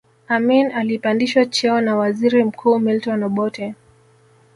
Amin 0.27 0.71
alipandishwa 0.71 1.45
cheo 1.45 1.81
na 1.81 1.95
waziri 1.95 2.43
mkuu 2.43 2.79
Milton 2.79 3.23
Obote 3.23 3.75